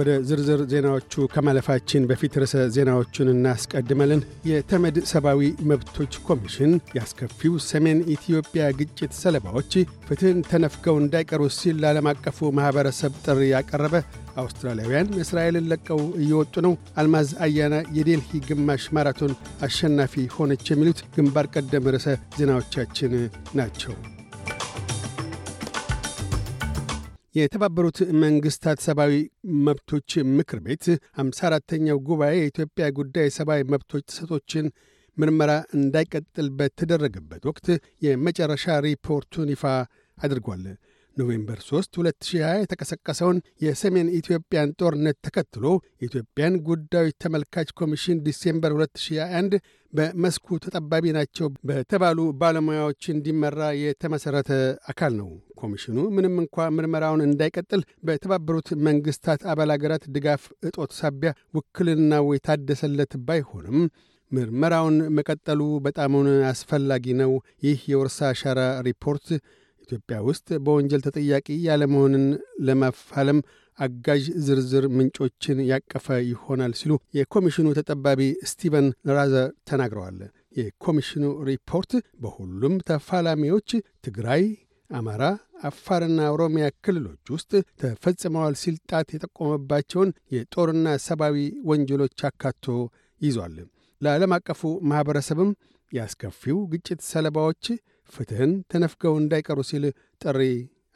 ወደ 0.00 0.10
ዝርዝር 0.28 0.60
ዜናዎቹ 0.70 1.26
ከማለፋችን 1.32 2.06
በፊት 2.10 2.34
ርዕሰ 2.40 2.54
ዜናዎቹን 2.74 3.30
እናስቀድመልን። 3.32 4.20
የተመድ 4.50 4.96
ሰብአዊ 5.10 5.40
መብቶች 5.70 6.12
ኮሚሽን 6.28 6.72
ያስከፊው 6.98 7.54
ሰሜን 7.66 7.98
ኢትዮጵያ 8.14 8.66
ግጭት 8.78 9.14
ሰለባዎች 9.20 9.72
ፍትሕን 10.08 10.38
ተነፍገው 10.50 10.98
እንዳይቀሩ 11.00 11.42
ሲል 11.58 11.76
ለዓለም 11.82 12.08
አቀፉ 12.12 12.50
ማኅበረሰብ 12.58 13.12
ጥሪ 13.26 13.40
ያቀረበ፣ 13.50 13.94
አውስትራሊያውያን 14.42 15.10
እስራኤልን 15.22 15.68
ለቀው 15.72 16.00
እየወጡ 16.22 16.54
ነው፣ 16.66 16.74
አልማዝ 17.00 17.30
አያና 17.46 17.74
የዴልሂ 17.96 18.40
ግማሽ 18.48 18.86
ማራቶን 18.96 19.34
አሸናፊ 19.62 20.26
ሆነች፣ 20.36 20.66
የሚሉት 20.72 21.02
ግንባር 21.16 21.48
ቀደም 21.54 21.90
ርዕሰ 21.96 22.08
ዜናዎቻችን 22.38 23.14
ናቸው። 23.54 23.94
የተባበሩት 27.34 27.98
መንግሥታት 28.22 28.78
ሰብአዊ 28.86 29.12
መብቶች 29.66 30.08
ምክር 30.38 30.58
ቤት 30.64 30.84
54ተኛው 31.20 31.98
ጉባኤ 32.08 32.32
የኢትዮጵያ 32.38 32.86
ጉዳይ 32.98 33.28
ሰብአዊ 33.36 33.60
መብቶች 33.72 34.04
ጥሰቶችን 34.10 34.66
ምርመራ 35.16 35.52
እንዳይቀጥል 35.76 36.48
በተደረገበት 36.58 37.42
ወቅት 37.50 37.66
የመጨረሻ 38.06 38.76
ሪፖርቱን 38.86 39.50
ይፋ 39.54 39.64
አድርጓል። 40.18 40.64
ኖቬምበር 41.16 41.58
3 41.62 41.98
2020 41.98 42.60
የተቀሰቀሰውን 42.62 43.38
የሰሜን 43.64 44.08
ኢትዮጵያን 44.18 44.74
ጦርነት 44.80 45.16
ተከትሎ 45.26 45.64
የኢትዮጵያን 45.96 46.54
ጉዳዮች 46.68 47.14
ተመልካች 47.24 47.70
ኮሚሽን 47.80 48.20
ዲሴምበር 48.26 48.72
2021 48.76 49.56
በመስኩ 49.92 50.58
ተጠባቢ 50.64 51.04
ናቸው 51.16 51.46
በተባሉ 51.68 52.18
ባለሙያዎች 52.40 53.02
እንዲመራ 53.14 53.70
የተመሠረተ 53.80 54.50
አካል 54.92 55.12
ነው። 55.20 55.30
ኮሚሽኑ 55.60 55.98
ምንም 56.16 56.36
እንኳ 56.42 56.68
ምርመራውን 56.76 57.24
እንዳይቀጥል 57.26 57.82
በተባበሩት 58.06 58.68
መንግሥታት 58.86 59.42
አባል 59.52 59.72
አገራት 59.74 60.04
ድጋፍ 60.14 60.44
እጦት 60.68 60.92
ሳቢያ 61.00 61.32
ውክልናው 61.54 62.28
የታደሰለት 62.34 63.14
ባይሆንም 63.26 63.80
ምርመራውን 64.32 64.96
መቀጠሉ 65.16 65.60
በጣሙን 65.84 66.28
አስፈላጊ 66.50 67.14
ነው። 67.20 67.32
ይህ 67.64 67.78
የወርሳ 67.92 68.28
አሻራ 68.32 68.60
ሪፖርት 68.88 69.26
ኢትዮጵያ 69.90 70.16
ውስጥ 70.26 70.48
በወንጀል 70.64 71.00
ተጠያቂ 71.06 71.46
ያለመሆንን 71.64 72.24
ለማፋለም 72.66 73.38
አጋዥ 73.78 74.24
ዝርዝር 74.46 74.84
ምንጮችን 74.96 75.58
ያቀፈ 75.70 76.06
ይሆናል 76.28 76.72
ሲሉ 76.80 76.92
የኮሚሽኑ 77.18 77.68
ተጠባቢ 77.78 78.20
ስቲቨን 78.50 78.86
ራዘር 79.10 79.48
ተናግረዋል። 79.70 80.18
የኮሚሽኑ 80.58 81.24
ሪፖርት 81.48 81.92
በሁሉም 82.22 82.74
ተፋላሚዎች 82.88 83.70
ትግራይ፣ 84.06 84.44
አማራ፣ 84.90 85.22
አፋርና 85.64 86.20
ኦሮሚያ 86.34 86.66
ክልሎች 86.84 87.24
ውስጥ 87.34 87.50
ተፈጽመዋል 87.82 88.54
ሲል 88.62 88.76
ጣት 88.90 89.08
የጠቆመባቸውን 89.14 90.14
የጦርና 90.34 90.86
ሰብአዊ 91.06 91.36
ወንጀሎች 91.70 92.18
አካቶ 92.30 92.66
ይዟል። 93.20 93.56
ለዓለም 94.00 94.34
አቀፉ 94.36 94.60
ማኅበረሰብም 94.90 95.50
ያስከፊው 95.92 96.58
ግጭት 96.72 97.00
ሰለባዎች 97.10 97.64
ፍትሕን 98.10 98.52
ተነፍገው 98.70 99.14
እንዳይቀሩ 99.20 99.58
ሲል 99.70 99.84
ጥሪ 100.20 100.40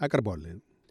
አቅርቧል። 0.00 0.44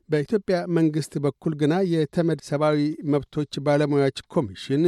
በኢትዮጵያ 0.09 0.57
መንግሥት 0.77 1.13
በኩል 1.25 1.53
ግና 1.61 1.73
የተመድ 1.91 2.39
ሰብአዊ 2.49 2.79
መብቶች 3.13 3.53
ባለሙያዎች 3.65 4.17
ኮሚሽን 4.33 4.83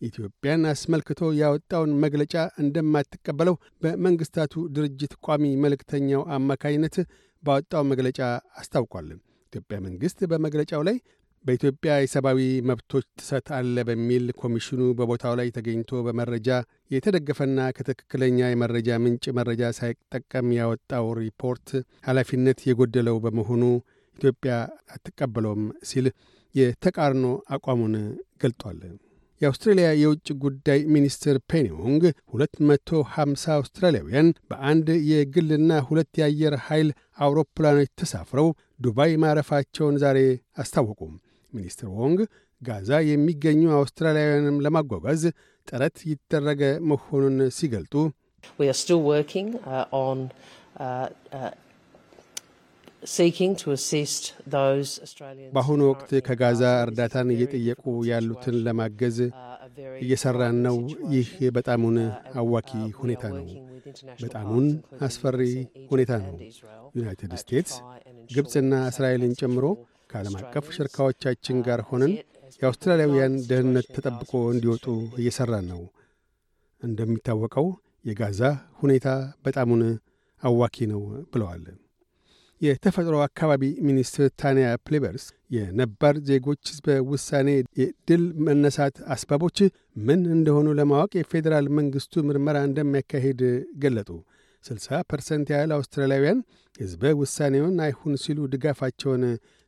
ኢትዮጵያን 0.00 0.62
አስመልክቶ 0.72 1.20
ያወጣውን 1.38 1.92
መግለጫ 2.02 2.34
እንደማትቀበለው 2.62 3.54
በመንግሥታቱ 3.82 4.54
ድርጅት 4.76 5.12
ቋሚ 5.26 5.44
መልእክተኛው 5.62 6.22
አማካኝነት 6.36 6.96
ባወጣው 7.42 7.84
መግለጫ 7.92 8.18
አስታውቋል። 8.60 9.08
ኢትዮጵያ 9.52 9.76
መንግሥት 9.84 10.20
በመግለጫው 10.30 10.82
ላይ 10.88 10.96
በኢትዮጵያ 11.46 11.92
የሰብአዊ 11.98 12.38
መብቶች 12.68 13.06
ጥሰት 13.18 13.48
አለ 13.56 13.84
በሚል 13.88 14.24
ኮሚሽኑ 14.40 14.80
በቦታው 14.98 15.34
ላይ 15.40 15.48
ተገኝቶ 15.56 16.00
በመረጃ 16.06 16.48
የተደገፈና 16.90 17.68
ከትክክለኛ 17.76 18.38
የመረጃ 18.48 18.98
ምንጭ 19.04 19.24
መረጃ 19.38 19.72
ሳይጠቀም 19.78 20.48
ያወጣው 20.58 21.08
ሪፖርት 21.20 21.68
ኃላፊነት 22.08 22.60
የጎደለው 22.68 23.18
በመሆኑ 23.24 23.62
ኢትዮጵያ 24.18 24.52
አትቀበለውም 24.94 25.64
ሲል 25.88 26.06
የተቃርኖ 26.54 27.24
አቋሙን 27.54 27.94
ገልጧል። 28.42 28.80
የአውስትሬልያ 29.40 29.88
የውጭ 30.00 30.28
ጉዳይ 30.44 30.80
ሚኒስትር 30.94 31.36
ፔኒ 31.50 31.74
ዎንግ 31.74 32.02
250 32.34 33.52
አውስትራሊያውያን 33.56 34.28
በአንድ 34.50 34.88
የግልና 35.10 35.80
ሁለት 35.88 36.12
የአየር 36.20 36.56
ኃይል 36.66 36.88
አውሮፕላኖች 37.20 37.92
ተሳፍረው 38.00 38.48
ዱባይ 38.80 39.12
ማረፋቸውን 39.24 40.00
ዛሬ 40.04 40.18
አስታወቁም። 40.58 41.14
ሚኒስትር 41.56 41.88
ዎንግ 41.98 42.20
ጋዛ 42.62 42.90
የሚገኙ 43.08 43.62
አውስትራሊያውያንም 43.78 44.60
ለማጓጓዝ 44.66 45.22
ጥረት 45.68 45.96
እየተደረገ 46.10 46.62
መሆኑን 46.90 47.38
ሲገልጡ 47.58 47.94
በአሁኑ 55.54 55.80
ወቅት 55.90 56.10
ከጋዛ 56.26 56.62
እርዳታን 56.84 57.28
እየጠየቁ 57.34 57.82
ያሉትን 58.08 58.56
ለማገዝ 58.66 59.18
እየሠራን 60.02 60.56
ነው። 60.66 60.76
ይህ 61.14 61.28
በጣሙን 61.56 61.96
አዋኪ 62.40 62.70
ሁኔታ 63.00 63.24
ነው። 63.36 63.46
በጣሙን 64.22 64.66
አስፈሪ 65.06 65.40
ሁኔታ 65.90 66.12
ነው። 66.24 66.34
ዩናይትድ 66.94 67.34
ስቴትስ፣ 67.42 67.74
ግብፅና 68.30 68.72
እስራኤልን 68.90 69.34
ጨምሮ 69.40 69.64
ከዓለም 70.10 70.34
አቀፍ 70.40 70.66
ሽርካዎቻችን 70.76 71.56
ጋር 71.66 71.80
ሆነን 71.88 72.12
የአውስትራሊያውያን 72.62 73.34
ደህንነት 73.48 73.86
ተጠብቆ 73.96 74.32
እንዲወጡ 74.52 74.84
እየሠራን 75.20 75.66
ነው። 75.72 75.80
እንደሚታወቀው 76.82 77.66
የጋዛ 78.04 78.40
ሁኔታ 78.80 79.08
በጣሙን 79.44 79.82
አዋኪ 80.42 80.86
ነው 80.92 81.02
ብለዋል። 81.32 81.64
የተፈጥሮ 82.60 83.16
አካባቢ 83.24 83.62
ሚኒስትር 83.86 84.28
ታንያ 84.40 84.68
ፕሊበርሴክ 84.86 85.24
የነባር 85.56 86.14
ዜጎች 86.28 86.60
ሕዝበ 86.70 86.94
ውሳኔ 87.10 87.48
የድል 87.80 88.22
መነሳት 88.46 88.96
አስባቦች 89.14 89.58
ምን 90.06 90.20
እንደሆኑ 90.36 90.68
ለማወቅ 90.78 91.12
የፌዴራል 91.18 91.66
መንግሥቱ 91.78 92.24
ምርመራ 92.28 92.56
እንደሚያካሂድ 92.68 93.42
ገለጡ። 93.82 94.10
60 94.64 95.00
ፐርሰንት 95.10 95.48
ያህል 95.54 95.72
አውስትራሊያውያን 95.76 96.38
ሕዝበ 96.74 97.12
ውሳኔውን 97.20 97.76
አይሁን 97.84 98.14
ሲሉ 98.22 98.38
ድጋፋቸውን 98.54 99.24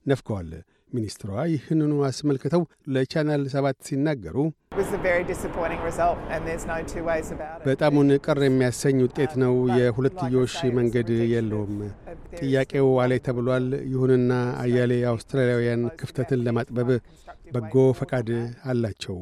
ነፍገዋል። 0.09 0.51
ሚኒስትሯ 0.93 1.31
ይህንኑ 1.53 1.95
አስመልክተው 2.09 2.63
ለቻናል 2.95 3.43
ሰባት 3.55 3.79
ሲናገሩ 3.87 4.37
በጣሙን 7.67 8.11
ቅር 8.25 8.39
የሚያሰኝ 8.45 8.99
ውጤት 9.05 9.33
ነው። 9.43 9.55
የሁለትዮሽ 9.79 10.55
መንገድ 10.79 11.11
የለውም። 11.33 11.75
ጥያቄው 12.41 12.89
አሌ 13.03 13.15
ተብሏል። 13.27 13.67
ይሁንና 13.93 14.33
አያሌ 14.63 14.93
አውስትራሊያውያን 15.13 15.83
ክፍተትን 16.01 16.43
ለማጥበብ 16.47 16.91
በጎ 17.55 17.75
ፈቃድ 18.01 18.31
አላቸው። 18.71 19.19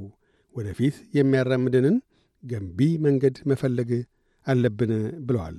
ወደፊት 0.54 0.98
የሚያራምድንን 1.18 1.96
ገንቢ 2.42 2.78
መንገድ 3.06 3.36
መፈለግ 3.50 3.90
አለብን 4.46 4.92
ብለዋል። 5.26 5.58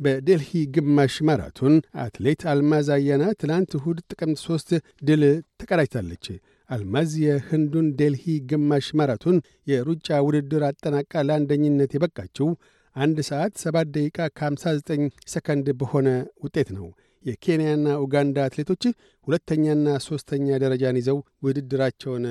በዴልሂ 0.00 0.50
ግማሽ 0.74 1.14
ማራቶን 1.28 1.74
አትሌት 2.02 2.42
አልማዝ 2.50 2.88
አያና 2.96 3.24
ትናንት 3.40 3.72
እሁድ 3.78 3.98
ጥቅምት 4.10 4.40
ሦስት 4.44 4.70
ድል 5.02 5.22
ተቀዳጅታለች። 5.60 6.26
አልማዝ 6.70 7.10
የህንዱን 7.24 7.86
ዴልሂ 7.98 8.24
ግማሽ 8.50 8.88
ማራቶን 8.98 9.36
የሩጫ 9.70 10.18
ውድድር 10.26 10.64
አጠናቃ 10.68 11.22
ለአንደኝነት 11.28 11.94
የበቃችው 11.96 12.48
አንድ 12.96 13.18
ሰዓት 13.28 13.52
7 13.62 13.92
ደቂቃ 13.96 14.28
ከ59 14.38 15.04
ሰከንድ 15.32 15.68
በሆነ 15.80 16.08
ውጤት 16.44 16.70
ነው። 16.78 16.86
የኬንያና 17.24 17.86
ኡጋንዳ 18.02 18.38
አትሌቶች 18.46 18.84
ሁለተኛና 19.26 19.86
ሦስተኛ 20.06 20.58
ደረጃን 20.64 20.98
ይዘው 21.00 21.18
ውድድራቸውን 21.46 22.26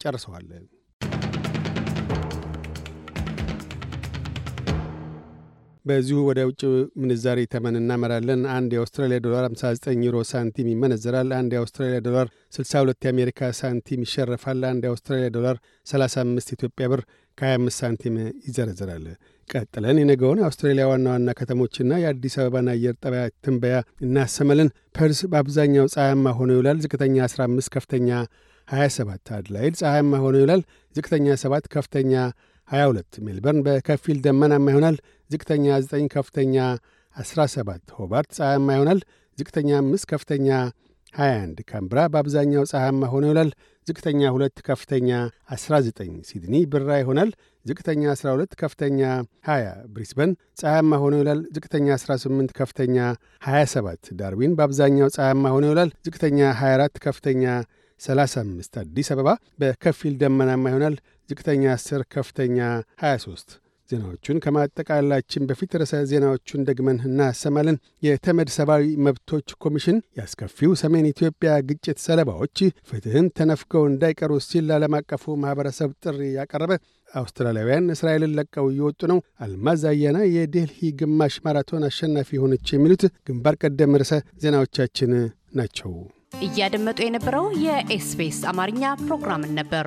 ጨርሰዋል። 0.00 0.46
በዚሁ 5.84 6.18
ወደ 6.26 6.40
ውጭ 6.48 6.62
ምንዛሪ 7.00 7.40
ተመን 7.52 7.76
እናመራለን። 7.78 8.40
አንድ 8.54 8.70
የአውስትራሊያ 8.74 9.18
ዶላር 9.26 9.44
59 9.48 10.02
ዩሮ 10.06 10.16
ሳንቲም 10.30 10.68
ይመነዘራል። 10.72 11.30
አንድ 11.38 11.52
የአውስትራሊያ 11.56 11.98
ዶላር 12.06 12.26
62 12.56 13.06
የአሜሪካ 13.06 13.50
ሳንቲም 13.60 14.02
ይሸረፋል። 14.06 14.60
አንድ 14.70 14.84
የአውስትራሊያ 14.86 15.30
ዶላር 15.36 15.56
35 15.86 16.52
ኢትዮጵያ 16.56 16.88
ብር 16.92 17.02
ከ25 17.38 17.78
ሳንቲም 17.78 18.16
ይዘረዘራል። 18.46 19.06
ቀጥለን 19.50 20.00
የነገውን 20.00 20.40
የአውስትራሊያ 20.40 20.84
ዋና 20.90 21.06
ዋና 21.14 21.30
ከተሞችና 21.38 21.92
የአዲስ 22.02 22.34
አበባን 22.40 22.68
አየር 22.74 22.94
ጠባይ 23.04 23.30
ትንበያ 23.44 23.76
እናሰማለን። 24.04 24.68
ፐርስ 24.98 25.20
በአብዛኛው 25.32 25.88
ፀሐያማ 25.94 26.34
ሆኖ 26.38 26.50
ይውላል። 26.56 26.80
ዝቅተኛ 26.84 27.16
15፣ 27.28 27.72
ከፍተኛ 27.76 28.10
27። 28.68 29.32
አድላይድ 29.36 29.74
ፀሐያማ 29.80 30.20
ሆኖ 30.24 30.34
ይውላል። 30.40 30.62
ዝቅተኛ 30.94 31.26
7፣ 31.42 31.66
ከፍተኛ 31.74 32.12
22 32.68 33.18
ሜልበርን 33.26 33.62
በከፊል 33.66 34.18
ደመናማ 34.24 34.66
ይሆናል። 34.72 34.96
ዝቅተኛ 35.30 35.64
9 35.84 36.06
ከፍተኛ 36.14 36.56
17 37.16 37.96
ሆባርት 37.98 38.30
ፀሐያማ 38.38 38.68
ይሆናል። 38.76 39.00
ዝቅተኛ 39.38 39.70
5 39.82 40.06
ከፍተኛ 40.10 40.48
21 41.14 41.60
ካምብራ 41.70 42.00
በአብዛኛው 42.12 42.64
ፀሐያማ 42.70 43.02
ሆኖ 43.12 43.24
ይውላል። 43.28 43.50
ዝቅተኛ 43.86 44.20
2 44.34 44.60
ከፍተኛ 44.68 45.08
19። 45.54 46.18
ሲድኒ 46.28 46.54
ብራ 46.72 46.90
ይሆናል። 47.00 47.30
ዝቅተኛ 47.64 48.02
12 48.14 48.52
ከፍተኛ 48.60 49.00
20። 49.46 49.72
ብሪስበን 49.94 50.30
ፀሐያማ 50.60 50.92
ሆኖ 51.02 51.14
ይውላል። 51.18 51.40
ዝቅተኛ 51.56 51.88
18 51.98 52.52
ከፍተኛ 52.52 52.96
27። 53.48 54.12
ዳርዊን 54.20 54.54
በአብዛኛው 54.58 55.10
ፀሐያማ 55.16 55.44
ሆኖ 55.54 55.64
ይውላል። 55.70 55.90
ዝቅተኛ 56.06 56.38
24 56.60 57.02
ከፍተኛ 57.06 57.44
35። 58.00 58.78
አዲስ 58.82 59.10
አበባ 59.14 59.28
በከፊል 59.60 60.14
ደመናማ 60.22 60.64
ይሆናል። 60.72 60.96
ዝቅተኛ 61.28 61.64
10 61.76 62.06
ከፍተኛ 62.14 62.58
23። 63.02 63.58
ዜናዎቹን 63.90 64.40
ከማጠቃላችን 64.44 65.46
በፊት 65.48 65.72
ርዕሰ 65.80 66.02
ዜናዎቹን 66.10 66.64
ደግመን 66.68 66.98
እናሰማለን። 67.06 67.76
የተመድ 68.02 68.50
ሰብአዊ 68.56 68.84
መብቶች 69.06 69.48
ኮሚሽን 69.64 69.98
ያስከፊው 70.18 70.72
ሰሜን 70.82 71.08
ኢትዮጵያ 71.10 71.52
ግጭት 71.68 71.98
ሰለባዎች 72.04 72.58
ፍትሕን 72.90 73.28
ተነፍገው 73.38 73.84
እንዳይቀሩ 73.88 74.32
ሲል 74.46 74.64
ለዓለም 74.70 74.96
አቀፉ 75.00 75.36
ማኅበረሰብ 75.42 75.90
ጥሪ 76.04 76.20
ያቀረበ። 76.36 76.72
አውስትራሊያውያን 77.10 77.92
እስራኤልን 77.94 78.34
ለቀው 78.38 78.66
እየወጡ 78.72 79.00
ነው። 79.12 79.18
አልማዝ 79.44 79.82
አያና 79.90 80.18
የዴልሂ 80.34 80.90
ግማሽ 81.00 81.36
ማራቶን 81.46 81.86
አሸናፊ 81.88 82.30
የሆነች 82.36 82.68
የሚሉት 82.74 83.04
ግንባር 83.28 83.56
ቀደም 83.62 83.98
ርዕሰ 84.02 84.14
ዜናዎቻችን 84.44 85.12
ናቸው። 85.54 85.92
እያደመጡ 86.42 86.98
የነበረው 87.04 87.46
የኤስቢኤስ 87.64 88.38
አማርኛ 88.50 88.92
ፕሮግራምን 89.00 89.52
ነበር። 89.58 89.86